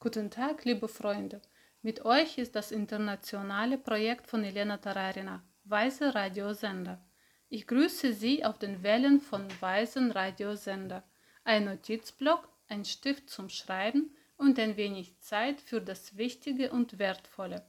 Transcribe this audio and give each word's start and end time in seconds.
Guten 0.00 0.30
Tag, 0.30 0.64
liebe 0.64 0.86
Freunde. 0.86 1.42
Mit 1.82 2.04
euch 2.04 2.38
ist 2.38 2.54
das 2.54 2.70
internationale 2.70 3.76
Projekt 3.76 4.28
von 4.28 4.44
Elena 4.44 4.76
Tararina, 4.76 5.42
Weise 5.64 6.14
Radiosender. 6.14 7.04
Ich 7.48 7.66
grüße 7.66 8.12
Sie 8.12 8.44
auf 8.44 8.60
den 8.60 8.84
Wellen 8.84 9.20
von 9.20 9.44
Weisen 9.60 10.12
Radiosender. 10.12 11.02
Ein 11.42 11.64
Notizblock, 11.64 12.48
ein 12.68 12.84
Stift 12.84 13.28
zum 13.28 13.48
Schreiben 13.48 14.14
und 14.36 14.60
ein 14.60 14.76
wenig 14.76 15.18
Zeit 15.18 15.60
für 15.60 15.80
das 15.80 16.16
Wichtige 16.16 16.70
und 16.70 17.00
Wertvolle. 17.00 17.66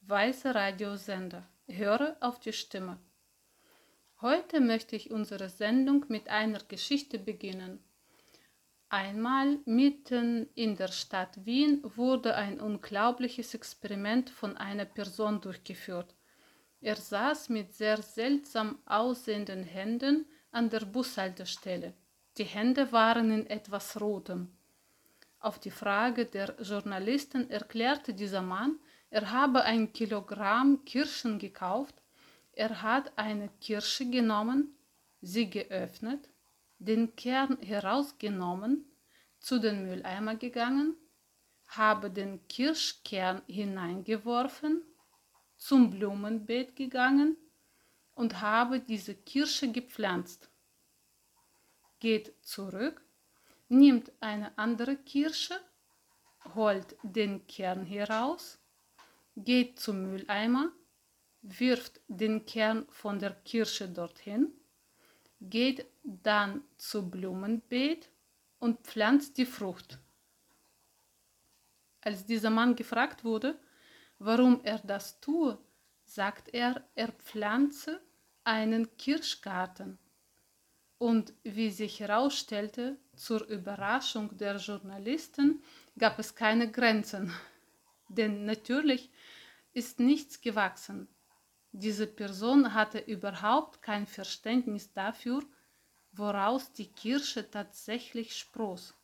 Weise 0.00 0.54
Radiosender. 0.54 1.46
Höre 1.68 2.16
auf 2.20 2.40
die 2.40 2.54
Stimme. 2.54 2.98
Heute 4.22 4.62
möchte 4.62 4.96
ich 4.96 5.10
unsere 5.10 5.50
Sendung 5.50 6.06
mit 6.08 6.30
einer 6.30 6.60
Geschichte 6.60 7.18
beginnen. 7.18 7.85
Einmal 8.88 9.58
mitten 9.64 10.48
in 10.54 10.76
der 10.76 10.88
Stadt 10.88 11.44
Wien 11.44 11.82
wurde 11.96 12.36
ein 12.36 12.60
unglaubliches 12.60 13.52
Experiment 13.54 14.30
von 14.30 14.56
einer 14.56 14.84
Person 14.84 15.40
durchgeführt. 15.40 16.14
Er 16.80 16.94
saß 16.94 17.48
mit 17.48 17.74
sehr 17.74 18.00
seltsam 18.00 18.78
aussehenden 18.86 19.64
Händen 19.64 20.24
an 20.52 20.70
der 20.70 20.84
Bushaltestelle. 20.84 21.94
Die 22.38 22.44
Hände 22.44 22.92
waren 22.92 23.32
in 23.32 23.46
etwas 23.46 24.00
Rotem. 24.00 24.56
Auf 25.40 25.58
die 25.58 25.72
Frage 25.72 26.26
der 26.26 26.54
Journalisten 26.62 27.50
erklärte 27.50 28.14
dieser 28.14 28.42
Mann, 28.42 28.78
er 29.10 29.32
habe 29.32 29.62
ein 29.62 29.92
Kilogramm 29.92 30.84
Kirschen 30.84 31.40
gekauft, 31.40 31.94
er 32.52 32.82
hat 32.82 33.12
eine 33.18 33.50
Kirsche 33.60 34.08
genommen, 34.08 34.76
sie 35.20 35.50
geöffnet, 35.50 36.28
den 36.78 37.16
Kern 37.16 37.58
herausgenommen, 37.62 38.84
zu 39.38 39.58
den 39.58 39.84
Mülleimer 39.84 40.36
gegangen, 40.36 40.96
habe 41.68 42.10
den 42.10 42.46
Kirschkern 42.48 43.42
hineingeworfen, 43.46 44.82
zum 45.56 45.90
Blumenbeet 45.90 46.76
gegangen 46.76 47.36
und 48.14 48.40
habe 48.40 48.80
diese 48.80 49.14
Kirsche 49.14 49.72
gepflanzt. 49.72 50.50
Geht 51.98 52.34
zurück, 52.42 53.02
nimmt 53.68 54.12
eine 54.20 54.56
andere 54.58 54.96
Kirsche, 54.96 55.58
holt 56.54 56.96
den 57.02 57.46
Kern 57.46 57.84
heraus, 57.84 58.58
geht 59.34 59.80
zum 59.80 60.02
Mülleimer, 60.02 60.72
wirft 61.42 62.00
den 62.08 62.44
Kern 62.46 62.86
von 62.88 63.18
der 63.18 63.34
Kirsche 63.34 63.88
dorthin, 63.88 64.52
geht 65.40 65.86
dann 66.06 66.62
zu 66.76 67.10
Blumenbeet 67.10 68.08
und 68.58 68.86
pflanzt 68.86 69.36
die 69.38 69.46
Frucht. 69.46 69.98
Als 72.00 72.24
dieser 72.24 72.50
Mann 72.50 72.76
gefragt 72.76 73.24
wurde, 73.24 73.58
warum 74.18 74.60
er 74.62 74.78
das 74.78 75.20
tue, 75.20 75.58
sagt 76.04 76.54
er, 76.54 76.88
er 76.94 77.10
pflanze 77.10 78.00
einen 78.44 78.96
Kirschgarten. 78.96 79.98
Und 80.98 81.34
wie 81.42 81.70
sich 81.70 81.98
herausstellte, 82.00 82.96
zur 83.16 83.44
Überraschung 83.48 84.36
der 84.38 84.56
Journalisten 84.56 85.62
gab 85.98 86.18
es 86.18 86.34
keine 86.36 86.70
Grenzen. 86.70 87.32
Denn 88.08 88.44
natürlich 88.44 89.10
ist 89.72 89.98
nichts 89.98 90.40
gewachsen. 90.40 91.08
Diese 91.72 92.06
Person 92.06 92.72
hatte 92.72 92.98
überhaupt 93.00 93.82
kein 93.82 94.06
Verständnis 94.06 94.92
dafür, 94.92 95.42
woraus 96.16 96.72
die 96.72 96.88
Kirsche 96.88 97.50
tatsächlich 97.50 98.36
spross. 98.36 98.94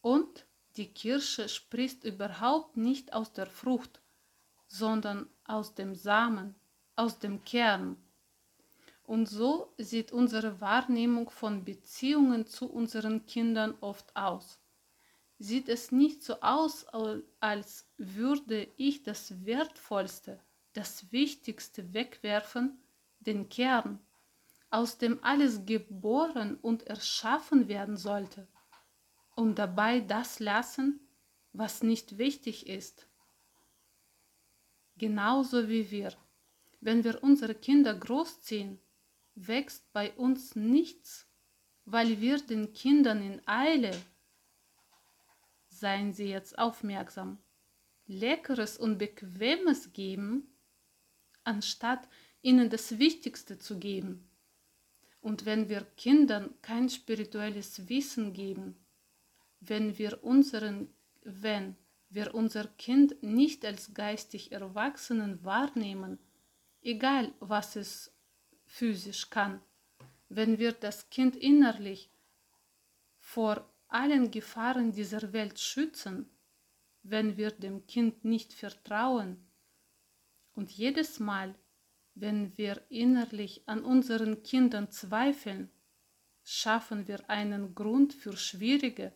Und 0.00 0.46
die 0.76 0.88
Kirsche 0.88 1.48
sprießt 1.48 2.04
überhaupt 2.04 2.76
nicht 2.76 3.12
aus 3.12 3.32
der 3.32 3.46
Frucht, 3.46 4.00
sondern 4.66 5.28
aus 5.44 5.74
dem 5.74 5.94
Samen, 5.94 6.54
aus 6.96 7.18
dem 7.18 7.44
Kern. 7.44 7.96
Und 9.02 9.26
so 9.26 9.74
sieht 9.76 10.12
unsere 10.12 10.60
Wahrnehmung 10.60 11.30
von 11.30 11.64
Beziehungen 11.64 12.46
zu 12.46 12.70
unseren 12.70 13.26
Kindern 13.26 13.74
oft 13.80 14.14
aus. 14.14 14.60
Sieht 15.38 15.68
es 15.68 15.90
nicht 15.90 16.22
so 16.22 16.40
aus, 16.40 16.86
als 17.40 17.88
würde 17.96 18.68
ich 18.76 19.02
das 19.02 19.44
Wertvollste, 19.44 20.38
das 20.74 21.10
Wichtigste 21.10 21.92
wegwerfen, 21.92 22.78
den 23.18 23.48
Kern, 23.48 23.98
aus 24.70 24.98
dem 24.98 25.22
alles 25.22 25.66
geboren 25.66 26.56
und 26.56 26.84
erschaffen 26.84 27.68
werden 27.68 27.96
sollte, 27.96 28.46
und 29.34 29.58
dabei 29.58 30.00
das 30.00 30.38
lassen, 30.38 31.00
was 31.52 31.82
nicht 31.82 32.18
wichtig 32.18 32.68
ist. 32.68 33.06
Genauso 34.96 35.68
wie 35.68 35.90
wir, 35.90 36.12
wenn 36.80 37.04
wir 37.04 37.22
unsere 37.22 37.54
Kinder 37.54 37.94
großziehen, 37.94 38.78
wächst 39.34 39.92
bei 39.92 40.12
uns 40.12 40.54
nichts, 40.56 41.26
weil 41.84 42.20
wir 42.20 42.38
den 42.38 42.72
Kindern 42.72 43.22
in 43.22 43.46
Eile, 43.48 43.90
seien 45.68 46.12
Sie 46.12 46.28
jetzt 46.28 46.58
aufmerksam, 46.58 47.38
Leckeres 48.06 48.76
und 48.76 48.98
Bequemes 48.98 49.92
geben, 49.92 50.54
anstatt 51.44 52.08
ihnen 52.42 52.68
das 52.68 52.98
Wichtigste 52.98 53.58
zu 53.58 53.78
geben. 53.78 54.29
Und 55.20 55.44
wenn 55.44 55.68
wir 55.68 55.82
Kindern 55.96 56.54
kein 56.62 56.88
spirituelles 56.88 57.88
Wissen 57.88 58.32
geben, 58.32 58.76
wenn 59.60 59.98
wir 59.98 60.24
unseren, 60.24 60.88
wenn 61.22 61.76
wir 62.08 62.34
unser 62.34 62.66
Kind 62.66 63.22
nicht 63.22 63.64
als 63.64 63.92
geistig 63.94 64.52
Erwachsenen 64.52 65.44
wahrnehmen, 65.44 66.18
egal 66.82 67.32
was 67.40 67.76
es 67.76 68.12
physisch 68.64 69.30
kann, 69.30 69.60
wenn 70.28 70.58
wir 70.58 70.72
das 70.72 71.10
Kind 71.10 71.36
innerlich 71.36 72.10
vor 73.18 73.70
allen 73.88 74.30
Gefahren 74.30 74.92
dieser 74.92 75.32
Welt 75.32 75.58
schützen, 75.58 76.30
wenn 77.02 77.36
wir 77.36 77.50
dem 77.50 77.86
Kind 77.86 78.24
nicht 78.24 78.52
vertrauen 78.52 79.44
und 80.54 80.70
jedes 80.70 81.18
Mal, 81.18 81.54
wenn 82.20 82.56
wir 82.58 82.82
innerlich 82.90 83.62
an 83.66 83.82
unseren 83.82 84.42
Kindern 84.42 84.90
zweifeln, 84.90 85.70
schaffen 86.44 87.08
wir 87.08 87.28
einen 87.30 87.74
Grund 87.74 88.12
für 88.12 88.36
schwierige, 88.36 89.12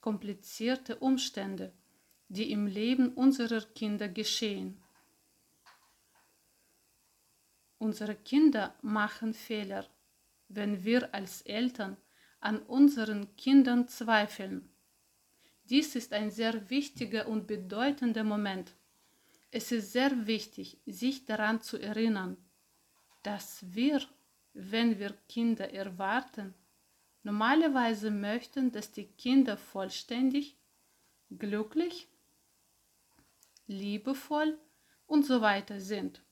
komplizierte 0.00 0.96
Umstände, 0.96 1.72
die 2.28 2.50
im 2.50 2.66
Leben 2.66 3.12
unserer 3.14 3.60
Kinder 3.60 4.08
geschehen. 4.08 4.82
Unsere 7.78 8.16
Kinder 8.16 8.74
machen 8.82 9.34
Fehler, 9.34 9.86
wenn 10.48 10.84
wir 10.84 11.14
als 11.14 11.42
Eltern 11.42 11.96
an 12.40 12.60
unseren 12.60 13.36
Kindern 13.36 13.88
zweifeln. 13.88 14.70
Dies 15.64 15.94
ist 15.94 16.12
ein 16.14 16.30
sehr 16.30 16.70
wichtiger 16.70 17.28
und 17.28 17.46
bedeutender 17.46 18.24
Moment. 18.24 18.74
Es 19.50 19.72
ist 19.72 19.92
sehr 19.92 20.26
wichtig, 20.26 20.80
sich 20.84 21.24
daran 21.24 21.62
zu 21.62 21.78
erinnern, 21.78 22.36
dass 23.22 23.64
wir, 23.74 24.02
wenn 24.52 24.98
wir 24.98 25.14
Kinder 25.28 25.72
erwarten, 25.72 26.54
normalerweise 27.22 28.10
möchten, 28.10 28.72
dass 28.72 28.92
die 28.92 29.06
Kinder 29.06 29.56
vollständig, 29.56 30.56
glücklich, 31.30 32.08
liebevoll 33.66 34.58
und 35.06 35.24
so 35.24 35.40
weiter 35.40 35.80
sind. 35.80 36.22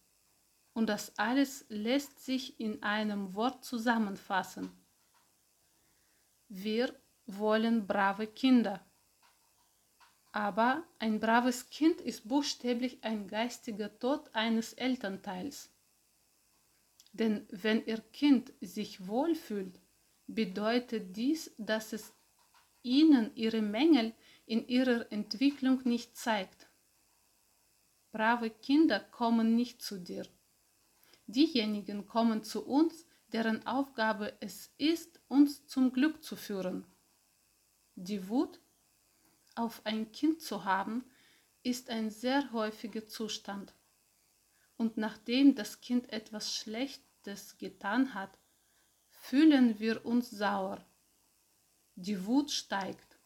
Und 0.74 0.88
das 0.88 1.18
alles 1.18 1.64
lässt 1.68 2.22
sich 2.22 2.60
in 2.60 2.82
einem 2.82 3.34
Wort 3.34 3.64
zusammenfassen. 3.64 4.70
Wir 6.48 6.94
wollen 7.26 7.86
brave 7.86 8.26
Kinder. 8.26 8.84
Aber 10.36 10.84
ein 10.98 11.18
braves 11.18 11.70
Kind 11.70 12.02
ist 12.02 12.28
buchstäblich 12.28 13.02
ein 13.02 13.26
geistiger 13.26 13.98
Tod 13.98 14.28
eines 14.34 14.74
Elternteils. 14.74 15.72
Denn 17.14 17.46
wenn 17.48 17.86
ihr 17.86 18.02
Kind 18.12 18.52
sich 18.60 19.06
wohlfühlt, 19.06 19.80
bedeutet 20.26 21.16
dies, 21.16 21.54
dass 21.56 21.94
es 21.94 22.12
ihnen 22.82 23.34
ihre 23.34 23.62
Mängel 23.62 24.12
in 24.44 24.68
ihrer 24.68 25.10
Entwicklung 25.10 25.80
nicht 25.84 26.18
zeigt. 26.18 26.68
Brave 28.12 28.50
Kinder 28.50 29.00
kommen 29.00 29.56
nicht 29.56 29.80
zu 29.80 29.98
dir. 29.98 30.26
Diejenigen 31.26 32.06
kommen 32.06 32.44
zu 32.44 32.66
uns, 32.66 33.06
deren 33.32 33.66
Aufgabe 33.66 34.36
es 34.40 34.70
ist, 34.76 35.18
uns 35.28 35.66
zum 35.66 35.94
Glück 35.94 36.22
zu 36.22 36.36
führen. 36.36 36.86
Die 37.94 38.28
Wut 38.28 38.60
auf 39.56 39.84
ein 39.84 40.12
Kind 40.12 40.40
zu 40.40 40.64
haben, 40.64 41.04
ist 41.62 41.90
ein 41.90 42.10
sehr 42.10 42.52
häufiger 42.52 43.06
Zustand. 43.06 43.74
Und 44.76 44.96
nachdem 44.96 45.54
das 45.54 45.80
Kind 45.80 46.12
etwas 46.12 46.54
Schlechtes 46.54 47.58
getan 47.58 48.14
hat, 48.14 48.38
fühlen 49.08 49.80
wir 49.80 50.04
uns 50.06 50.30
sauer. 50.30 50.84
Die 51.96 52.26
Wut 52.26 52.50
steigt. 52.50 53.18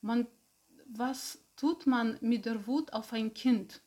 Man 0.00 0.26
was 0.92 1.38
tut 1.54 1.86
man 1.86 2.18
mit 2.20 2.46
der 2.46 2.66
Wut 2.66 2.92
auf 2.92 3.12
ein 3.12 3.32
Kind? 3.32 3.80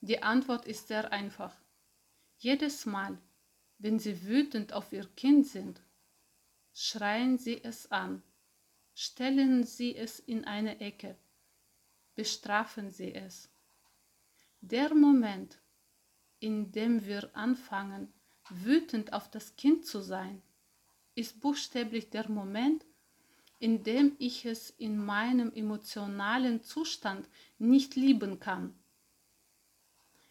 Die 0.00 0.20
Antwort 0.20 0.66
ist 0.66 0.88
sehr 0.88 1.12
einfach. 1.12 1.54
Jedes 2.38 2.86
Mal, 2.86 3.18
wenn 3.78 4.00
Sie 4.00 4.24
wütend 4.24 4.72
auf 4.72 4.92
Ihr 4.92 5.06
Kind 5.14 5.46
sind, 5.46 5.80
schreien 6.74 7.38
Sie 7.38 7.62
es 7.62 7.90
an, 7.92 8.22
stellen 8.94 9.64
Sie 9.64 9.96
es 9.96 10.18
in 10.20 10.44
eine 10.44 10.80
Ecke, 10.80 11.16
bestrafen 12.14 12.90
Sie 12.90 13.14
es. 13.14 13.50
Der 14.60 14.94
Moment, 14.94 15.58
in 16.40 16.72
dem 16.72 17.04
wir 17.04 17.34
anfangen, 17.36 18.12
wütend 18.48 19.12
auf 19.12 19.30
das 19.30 19.56
Kind 19.56 19.86
zu 19.86 20.00
sein, 20.00 20.42
ist 21.14 21.40
buchstäblich 21.40 22.10
der 22.10 22.28
Moment, 22.28 22.84
in 23.58 23.84
dem 23.84 24.16
ich 24.18 24.44
es 24.44 24.70
in 24.70 24.96
meinem 25.04 25.52
emotionalen 25.52 26.62
Zustand 26.62 27.28
nicht 27.58 27.94
lieben 27.94 28.40
kann. 28.40 28.74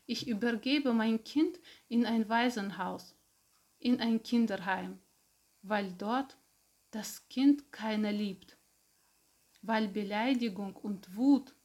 Ich 0.06 0.28
übergebe 0.28 0.94
mein 0.94 1.24
Kind 1.24 1.60
in 1.88 2.06
ein 2.06 2.28
Waisenhaus, 2.28 3.16
in 3.80 4.02
ein 4.02 4.22
Kinderheim, 4.22 5.00
weil 5.62 5.94
dort 5.94 6.38
das 6.92 7.28
Kind 7.30 7.72
keiner 7.72 8.12
liebt, 8.12 8.58
weil 9.62 9.88
Beleidigung 9.88 10.76
und 10.76 11.16
Wut 11.16 11.56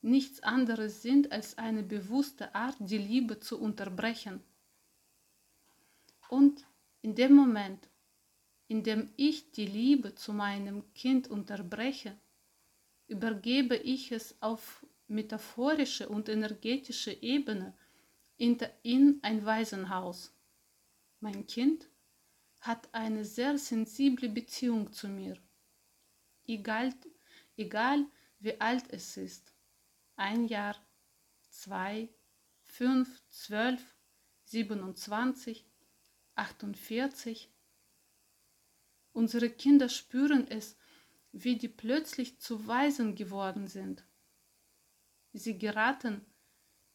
nichts 0.00 0.42
anderes 0.42 1.02
sind 1.02 1.30
als 1.32 1.58
eine 1.58 1.82
bewusste 1.82 2.54
Art, 2.54 2.76
die 2.78 2.98
Liebe 2.98 3.40
zu 3.40 3.60
unterbrechen. 3.60 4.42
Und 6.28 6.66
in 7.02 7.14
dem 7.14 7.34
Moment, 7.34 7.88
in 8.68 8.82
dem 8.82 9.10
ich 9.16 9.50
die 9.50 9.66
Liebe 9.66 10.14
zu 10.14 10.32
meinem 10.32 10.94
Kind 10.94 11.28
unterbreche, 11.28 12.16
übergebe 13.08 13.76
ich 13.76 14.12
es 14.12 14.40
auf 14.40 14.86
metaphorische 15.08 16.08
und 16.08 16.28
energetische 16.28 17.12
Ebene 17.12 17.76
in 18.36 19.18
ein 19.22 19.44
Waisenhaus. 19.44 20.32
Mein 21.18 21.46
Kind 21.46 21.89
hat 22.60 22.92
eine 22.94 23.24
sehr 23.24 23.58
sensible 23.58 24.28
Beziehung 24.28 24.92
zu 24.92 25.08
mir. 25.08 25.36
Egal, 26.46 26.94
egal 27.56 28.06
wie 28.38 28.60
alt 28.60 28.84
es 28.90 29.16
ist. 29.16 29.54
Ein 30.16 30.46
Jahr, 30.46 30.76
zwei, 31.48 32.08
fünf, 32.64 33.22
zwölf, 33.28 33.96
siebenundzwanzig, 34.44 35.66
achtundvierzig. 36.34 37.50
Unsere 39.12 39.50
Kinder 39.50 39.88
spüren 39.88 40.46
es, 40.48 40.76
wie 41.32 41.56
die 41.56 41.68
plötzlich 41.68 42.38
zu 42.40 42.66
Waisen 42.66 43.14
geworden 43.14 43.68
sind. 43.68 44.04
Sie 45.32 45.58
geraten 45.58 46.24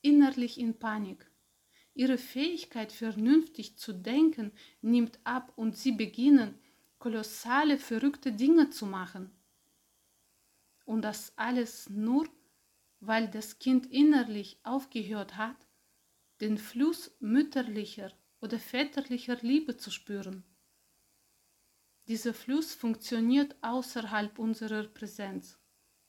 innerlich 0.01 0.59
in 0.59 0.77
Panik. 0.77 1.29
Ihre 1.95 2.17
Fähigkeit, 2.17 2.91
vernünftig 2.91 3.77
zu 3.77 3.93
denken, 3.93 4.51
nimmt 4.81 5.17
ab 5.23 5.53
und 5.55 5.77
sie 5.77 5.93
beginnen, 5.93 6.59
kolossale, 6.99 7.77
verrückte 7.77 8.33
Dinge 8.33 8.69
zu 8.69 8.85
machen. 8.85 9.31
Und 10.83 11.03
das 11.03 11.31
alles 11.37 11.89
nur, 11.89 12.27
weil 12.99 13.29
das 13.29 13.59
Kind 13.59 13.85
innerlich 13.87 14.59
aufgehört 14.63 15.37
hat, 15.37 15.55
den 16.41 16.57
Fluss 16.57 17.15
mütterlicher 17.21 18.11
oder 18.41 18.59
väterlicher 18.59 19.37
Liebe 19.41 19.77
zu 19.77 19.89
spüren. 19.89 20.43
Dieser 22.09 22.33
Fluss 22.33 22.73
funktioniert 22.73 23.55
außerhalb 23.61 24.37
unserer 24.37 24.83
Präsenz, 24.83 25.57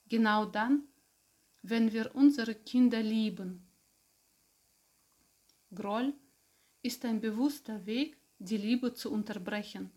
genau 0.09 0.45
dann, 0.45 0.83
wenn 1.61 1.93
wir 1.93 2.13
unsere 2.13 2.55
Kinder 2.55 3.01
lieben 3.01 3.66
Groll 5.73 6.13
ist 6.81 7.03
ein 7.05 7.19
bewusster 7.19 7.85
Weg, 7.85 8.17
die 8.39 8.57
Liebe 8.57 8.93
zu 8.93 9.11
unterbrechen. 9.11 9.91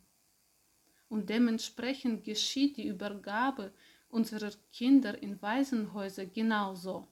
Und 1.09 1.29
dementsprechend 1.29 2.25
geschieht 2.25 2.77
die 2.77 2.87
Übergabe 2.87 3.73
unserer 4.09 4.53
Kinder 4.73 5.21
in 5.23 5.41
Waisenhäuser 5.41 6.27
genauso. 6.27 7.09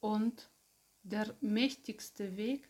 Und 0.00 0.50
der 1.02 1.36
mächtigste 1.40 2.36
Weg, 2.36 2.68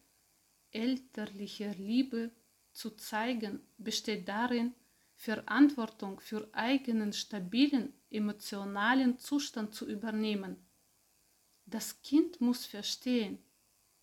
elterlicher 0.71 1.75
Liebe 1.75 2.31
zu 2.73 2.91
zeigen, 2.91 3.61
besteht 3.79 4.29
darin, 4.29 4.75
Verantwortung 5.15 6.21
für 6.21 6.49
eigenen 6.53 7.15
stabilen 7.15 7.95
emotionalen 8.11 9.19
Zustand 9.19 9.75
zu 9.75 9.89
übernehmen. 9.89 10.57
Das 11.65 12.03
Kind 12.03 12.41
muss 12.41 12.67
verstehen, 12.67 13.39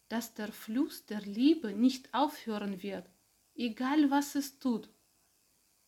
dass 0.10 0.34
der 0.34 0.52
Fluss 0.52 1.06
der 1.06 1.22
Liebe 1.22 1.74
nicht 1.74 2.14
aufhören 2.14 2.84
wird, 2.84 3.10
egal 3.56 4.12
was 4.12 4.36
es 4.36 4.60
tut. 4.60 4.90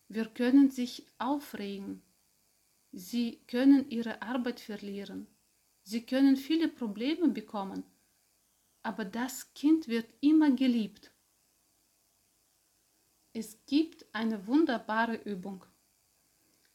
Wir 0.07 0.25
können 0.25 0.69
sich 0.69 1.05
aufregen. 1.17 2.01
Sie 2.91 3.39
können 3.47 3.89
ihre 3.89 4.21
Arbeit 4.21 4.59
verlieren. 4.59 5.27
Sie 5.83 6.05
können 6.05 6.37
viele 6.37 6.67
Probleme 6.67 7.27
bekommen. 7.29 7.83
Aber 8.83 9.03
das 9.03 9.53
Kind 9.53 9.87
wird 9.87 10.07
immer 10.21 10.51
geliebt. 10.51 11.11
Es 13.33 13.65
gibt 13.65 14.05
eine 14.13 14.47
wunderbare 14.47 15.15
Übung, 15.15 15.65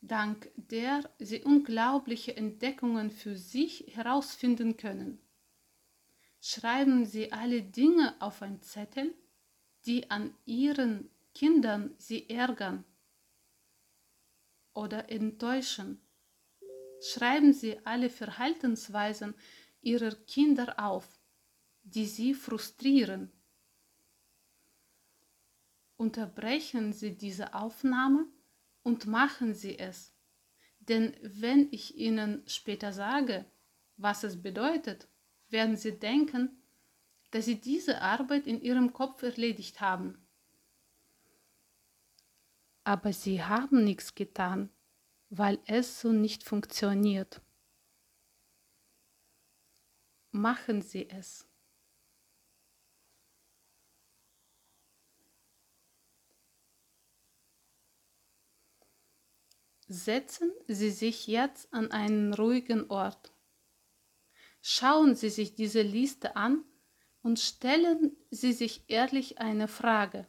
dank 0.02 0.50
der 0.56 1.08
Sie 1.18 1.42
unglaubliche 1.42 2.36
Entdeckungen 2.36 3.10
für 3.10 3.36
sich 3.36 3.86
herausfinden 3.96 4.76
können 4.76 5.18
schreiben 6.40 7.04
Sie 7.04 7.32
alle 7.32 7.62
Dinge 7.62 8.14
auf 8.20 8.42
ein 8.42 8.60
Zettel, 8.62 9.14
die 9.86 10.10
an 10.10 10.34
Ihren 10.44 11.10
Kindern 11.34 11.94
Sie 11.98 12.28
ärgern 12.28 12.84
oder 14.72 15.10
enttäuschen. 15.10 16.00
Schreiben 17.02 17.52
Sie 17.52 17.78
alle 17.86 18.10
Verhaltensweisen 18.10 19.34
Ihrer 19.80 20.14
Kinder 20.26 20.74
auf, 20.78 21.20
die 21.82 22.06
Sie 22.06 22.34
frustrieren. 22.34 23.32
Unterbrechen 25.96 26.92
Sie 26.92 27.16
diese 27.16 27.54
Aufnahme 27.54 28.26
und 28.82 29.06
machen 29.06 29.54
Sie 29.54 29.78
es. 29.78 30.14
Denn 30.78 31.16
wenn 31.22 31.68
ich 31.70 31.96
Ihnen 31.96 32.42
später 32.46 32.92
sage, 32.92 33.44
was 33.96 34.24
es 34.24 34.42
bedeutet, 34.42 35.09
werden 35.50 35.76
sie 35.76 35.98
denken, 35.98 36.62
dass 37.30 37.44
sie 37.44 37.60
diese 37.60 38.00
Arbeit 38.02 38.46
in 38.46 38.60
ihrem 38.60 38.92
Kopf 38.92 39.22
erledigt 39.22 39.80
haben. 39.80 40.26
Aber 42.84 43.12
sie 43.12 43.42
haben 43.42 43.84
nichts 43.84 44.14
getan, 44.14 44.70
weil 45.28 45.58
es 45.66 46.00
so 46.00 46.12
nicht 46.12 46.42
funktioniert. 46.42 47.40
Machen 50.32 50.80
Sie 50.80 51.08
es. 51.08 51.46
Setzen 59.88 60.52
Sie 60.68 60.90
sich 60.90 61.26
jetzt 61.26 61.72
an 61.74 61.90
einen 61.90 62.32
ruhigen 62.32 62.88
Ort 62.90 63.32
Schauen 64.60 65.14
Sie 65.14 65.30
sich 65.30 65.54
diese 65.54 65.82
Liste 65.82 66.36
an 66.36 66.64
und 67.22 67.38
stellen 67.38 68.16
Sie 68.30 68.52
sich 68.52 68.84
ehrlich 68.88 69.38
eine 69.38 69.68
Frage. 69.68 70.26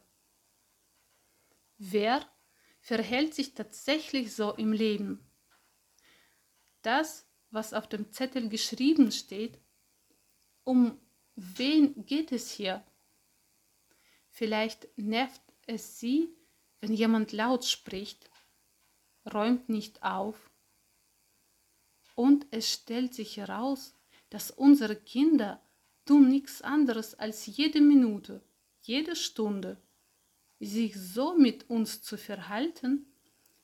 Wer 1.77 2.25
verhält 2.79 3.33
sich 3.33 3.53
tatsächlich 3.53 4.33
so 4.35 4.53
im 4.53 4.71
Leben? 4.71 5.19
Das, 6.81 7.27
was 7.49 7.73
auf 7.73 7.87
dem 7.87 8.11
Zettel 8.11 8.49
geschrieben 8.49 9.11
steht, 9.11 9.59
um 10.63 10.99
wen 11.35 12.05
geht 12.05 12.31
es 12.31 12.51
hier? 12.51 12.85
Vielleicht 14.29 14.87
nervt 14.97 15.41
es 15.67 15.99
Sie, 15.99 16.29
wenn 16.79 16.93
jemand 16.93 17.31
laut 17.33 17.65
spricht, 17.65 18.29
räumt 19.31 19.69
nicht 19.69 20.01
auf 20.03 20.49
und 22.15 22.47
es 22.51 22.71
stellt 22.71 23.13
sich 23.13 23.37
heraus, 23.37 23.95
dass 24.31 24.49
unsere 24.49 24.95
Kinder 24.95 25.61
tun 26.05 26.29
nichts 26.29 26.63
anderes 26.63 27.13
als 27.13 27.45
jede 27.45 27.81
Minute, 27.81 28.41
jede 28.81 29.15
Stunde, 29.15 29.77
sich 30.59 30.95
so 30.95 31.37
mit 31.37 31.69
uns 31.69 32.01
zu 32.01 32.17
verhalten, 32.17 33.05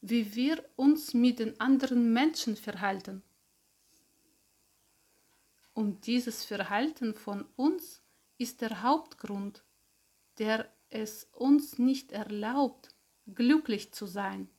wie 0.02 0.36
wir 0.36 0.64
uns 0.76 1.14
mit 1.14 1.40
den 1.40 1.60
anderen 1.60 2.14
Menschen 2.14 2.56
verhalten. 2.56 3.24
Und 5.74 6.06
dieses 6.06 6.44
Verhalten 6.44 7.14
von 7.14 7.46
uns 7.56 8.02
ist 8.38 8.62
der 8.62 8.82
Hauptgrund, 8.82 9.64
der 10.38 10.72
es 10.90 11.30
uns 11.34 11.80
nicht 11.80 12.12
erlaubt, 12.12 12.90
glücklich 13.34 13.94
zu 13.94 14.06
sein. 14.06 14.50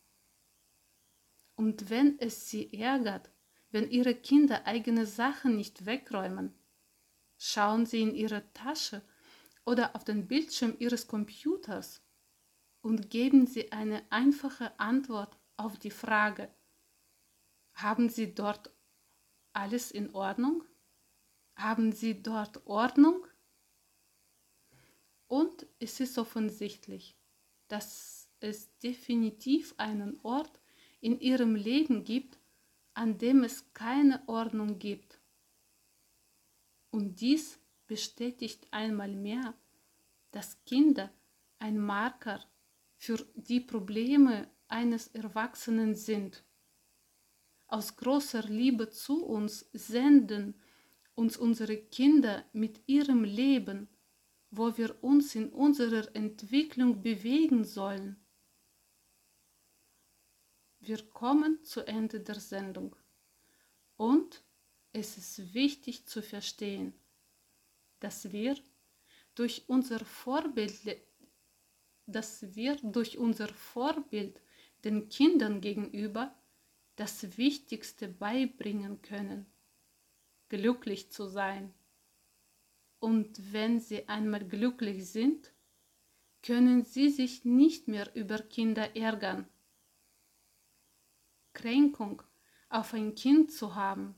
Und 1.55 1.91
wenn 1.91 2.19
es 2.19 2.49
sie 2.49 2.73
ärgert, 2.73 3.31
wenn 3.71 3.91
ihre 3.91 4.15
Kinder 4.15 4.67
eigene 4.67 5.07
Sachen 5.07 5.57
nicht 5.57 5.87
wegräumen, 5.87 6.55
schauen 7.37 7.87
sie 7.87 8.03
in 8.03 8.15
ihre 8.15 8.53
Tasche 8.53 9.03
oder 9.65 9.95
auf 9.95 10.05
den 10.05 10.27
Bildschirm 10.27 10.75
ihres 10.79 11.07
Computers 11.07 12.03
und 12.81 13.11
geben 13.11 13.47
sie 13.47 13.73
eine 13.73 14.03
einfache 14.11 14.79
Antwort 14.79 15.37
auf 15.57 15.79
die 15.79 15.91
Frage, 15.91 16.49
haben 17.75 18.09
Sie 18.09 18.35
dort 18.35 18.73
alles 19.53 19.93
in 19.93 20.13
Ordnung? 20.13 20.65
Haben 21.55 21.93
Sie 21.93 22.23
dort 22.23 22.67
Ordnung? 22.67 23.25
Und 25.29 25.67
es 25.79 26.01
ist 26.01 26.19
offensichtlich, 26.19 27.17
dass 27.69 28.29
es 28.41 28.77
definitiv 28.79 29.75
einen 29.77 30.19
Ort 30.25 30.61
in 31.01 31.21
Ihrem 31.21 31.55
Leben 31.55 32.03
gibt, 32.03 32.38
an 32.99 33.17
dem 33.17 33.45
es 33.45 33.73
keine 33.75 34.21
Ordnung 34.27 34.81
gibt. 34.81 35.21
Und 36.91 37.21
dies 37.21 37.61
bestätigt 37.87 38.67
einmal 38.73 39.15
mehr, 39.15 39.55
dass 40.33 40.65
Kinder 40.65 41.09
ein 41.61 41.79
Marker 41.79 42.45
für 42.97 43.25
die 43.37 43.61
Probleme 43.61 44.51
eines 44.67 45.07
Erwachsenen 45.15 45.95
sind. 45.95 46.43
Aus 47.69 47.97
großer 47.97 48.43
Liebe 48.43 48.91
zu 48.91 49.25
uns 49.25 49.71
senden 49.73 50.61
uns 51.15 51.37
unsere 51.37 51.77
Kinder 51.77 52.45
mit 52.53 52.83
ihrem 52.89 53.23
Leben, 53.23 53.89
wo 54.51 54.77
wir 54.77 55.05
uns 55.05 55.37
in 55.37 55.51
unserer 55.51 56.17
Entwicklung 56.17 57.01
bewegen 57.01 57.63
sollen. 57.63 58.17
Wir 60.89 61.07
kommen 61.11 61.63
zu 61.65 61.87
Ende 61.87 62.19
der 62.19 62.41
Sendung 62.41 62.97
und 63.99 64.43
es 64.95 65.19
ist 65.19 65.53
wichtig 65.53 66.07
zu 66.07 66.23
verstehen, 66.23 66.95
dass 68.01 68.33
wir 68.33 68.57
durch 69.35 69.65
unser 69.67 70.03
Vorbild, 70.03 71.03
dass 72.07 72.55
wir 72.55 72.77
durch 72.77 73.19
unser 73.19 73.49
Vorbild 73.49 74.41
den 74.83 75.11
Kindern 75.11 75.61
gegenüber 75.61 76.35
das 76.97 77.37
Wichtigste 77.37 78.09
beibringen 78.09 79.03
können, 79.03 79.45
glücklich 80.49 81.13
zu 81.13 81.27
sein. 81.27 81.75
Und 82.99 83.53
wenn 83.53 83.79
sie 83.79 84.09
einmal 84.09 84.49
glücklich 84.49 85.05
sind, 85.05 85.53
können 86.41 86.83
sie 86.83 87.11
sich 87.11 87.45
nicht 87.45 87.89
mehr 87.89 88.11
über 88.17 88.39
Kinder 88.39 88.97
ärgern. 88.97 89.47
Kränkung 91.53 92.23
auf 92.69 92.95
ein 92.95 93.15
Kind 93.15 93.53
zu 93.53 93.75
haben, 93.75 94.15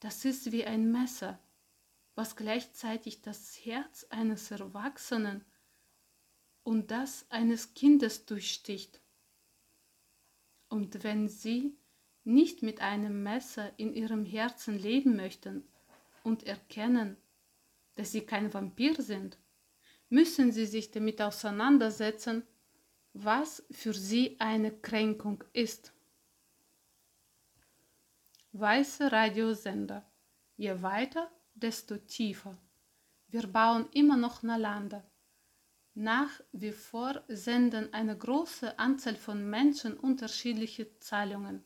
das 0.00 0.24
ist 0.24 0.52
wie 0.52 0.64
ein 0.64 0.90
Messer, 0.90 1.38
was 2.14 2.36
gleichzeitig 2.36 3.22
das 3.22 3.64
Herz 3.64 4.06
eines 4.10 4.50
Erwachsenen 4.50 5.44
und 6.62 6.90
das 6.90 7.26
eines 7.30 7.74
Kindes 7.74 8.26
durchsticht. 8.26 9.00
Und 10.68 11.04
wenn 11.04 11.28
Sie 11.28 11.76
nicht 12.24 12.62
mit 12.62 12.80
einem 12.80 13.22
Messer 13.22 13.72
in 13.78 13.94
Ihrem 13.94 14.24
Herzen 14.24 14.78
leben 14.78 15.16
möchten 15.16 15.66
und 16.22 16.44
erkennen, 16.44 17.16
dass 17.94 18.12
Sie 18.12 18.22
kein 18.22 18.52
Vampir 18.52 19.00
sind, 19.00 19.38
müssen 20.08 20.52
Sie 20.52 20.66
sich 20.66 20.90
damit 20.90 21.20
auseinandersetzen, 21.20 22.46
was 23.12 23.64
für 23.70 23.94
Sie 23.94 24.36
eine 24.40 24.72
Kränkung 24.72 25.44
ist. 25.52 25.92
Weiße 28.56 29.10
Radiosender. 29.10 30.08
Je 30.56 30.80
weiter, 30.80 31.28
desto 31.54 31.96
tiefer. 31.96 32.56
Wir 33.26 33.48
bauen 33.48 33.88
immer 33.90 34.16
noch 34.16 34.44
Nalanda. 34.44 35.02
Nach 35.94 36.30
wie 36.52 36.70
vor 36.70 37.24
senden 37.26 37.92
eine 37.92 38.16
große 38.16 38.78
Anzahl 38.78 39.16
von 39.16 39.50
Menschen 39.50 39.96
unterschiedliche 39.98 40.96
Zahlungen. 41.00 41.64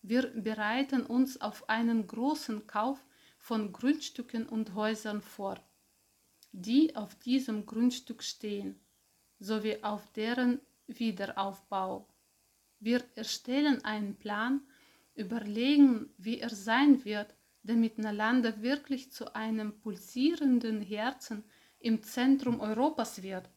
Wir 0.00 0.28
bereiten 0.28 1.04
uns 1.04 1.42
auf 1.42 1.68
einen 1.68 2.06
großen 2.06 2.66
Kauf 2.66 3.04
von 3.36 3.70
Grundstücken 3.74 4.48
und 4.48 4.72
Häusern 4.72 5.20
vor, 5.20 5.62
die 6.52 6.96
auf 6.96 7.14
diesem 7.16 7.66
Grundstück 7.66 8.22
stehen, 8.22 8.80
sowie 9.40 9.82
auf 9.82 10.10
deren 10.12 10.62
Wiederaufbau. 10.86 12.08
Wir 12.80 13.04
erstellen 13.14 13.84
einen 13.84 14.16
Plan, 14.16 14.66
überlegen, 15.14 16.10
wie 16.18 16.40
er 16.40 16.50
sein 16.50 17.04
wird 17.04 17.34
damit 17.64 17.98
Nalanda 17.98 18.60
wirklich 18.60 19.10
zu 19.10 19.34
einem 19.34 19.80
pulsierenden 19.80 20.82
Herzen 20.82 21.44
im 21.80 22.02
Zentrum 22.02 22.60
Europas 22.60 23.22
wird, 23.22 23.48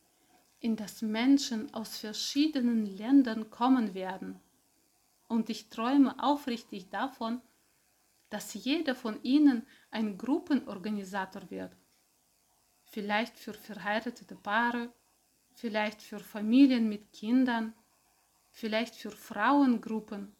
in 0.60 0.76
das 0.76 1.02
Menschen 1.02 1.74
aus 1.74 1.98
verschiedenen 1.98 2.86
Ländern 2.86 3.50
kommen 3.50 3.94
werden. 3.94 4.40
Und 5.28 5.50
ich 5.50 5.70
träume 5.70 6.16
aufrichtig 6.24 6.90
davon, 6.90 7.42
dass 8.30 8.54
jeder 8.54 8.96
von 8.96 9.22
ihnen 9.24 9.66
ein 9.92 10.18
Gruppenorganisator 10.18 11.50
wird. 11.50 11.76
Vielleicht 12.86 13.38
für 13.38 13.54
verheiratete 13.54 14.36
Paare, 14.36 14.94
vielleicht 15.54 16.02
für 16.02 16.20
Familien 16.20 16.88
mit 16.88 17.12
Kindern, 17.12 17.74
vielleicht 18.52 18.96
für 18.96 19.12
Frauengruppen, 19.12 20.34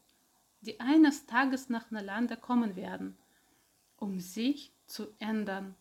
die 0.62 0.80
eines 0.80 1.26
Tages 1.26 1.70
nach 1.70 1.92
Nalanda 1.92 2.36
kommen 2.36 2.76
werden 2.76 3.18
um 3.98 4.20
sich 4.20 4.72
zu 4.86 5.14
ändern. 5.20 5.76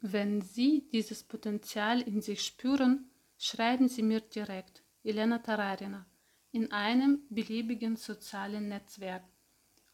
Wenn 0.00 0.42
Sie 0.42 0.86
dieses 0.92 1.22
Potenzial 1.22 2.02
in 2.02 2.20
sich 2.20 2.44
spüren, 2.44 3.10
schreiben 3.38 3.88
Sie 3.88 4.02
mir 4.02 4.20
direkt, 4.20 4.82
Elena 5.02 5.38
Tararina, 5.38 6.04
in 6.52 6.72
einem 6.72 7.22
beliebigen 7.30 7.96
sozialen 7.96 8.68
Netzwerk 8.68 9.24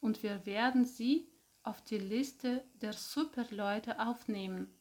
und 0.00 0.22
wir 0.22 0.44
werden 0.46 0.84
Sie 0.84 1.28
auf 1.62 1.82
die 1.82 1.98
Liste 1.98 2.64
der 2.74 2.92
Superleute 2.92 4.00
aufnehmen, 4.00 4.74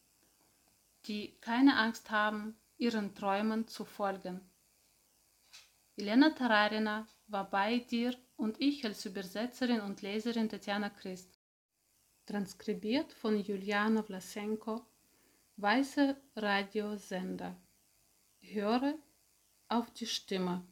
die 1.05 1.35
keine 1.41 1.77
Angst 1.77 2.09
haben, 2.09 2.55
ihren 2.77 3.13
Träumen 3.13 3.67
zu 3.67 3.85
folgen. 3.85 4.39
Elena 5.97 6.29
Tararina 6.29 7.05
war 7.31 7.49
bei 7.49 7.79
dir 7.79 8.15
und 8.35 8.59
ich 8.59 8.85
als 8.85 9.05
Übersetzerin 9.05 9.81
und 9.81 10.01
Leserin 10.01 10.49
Tatjana 10.49 10.89
Christ 10.89 11.39
transkribiert 12.25 13.11
von 13.13 13.39
Juliana 13.39 14.03
Vlasenko, 14.03 14.85
Weiße 15.57 16.15
Radiosender. 16.35 17.55
Höre 18.39 18.95
auf 19.67 19.91
die 19.91 20.05
Stimme. 20.05 20.63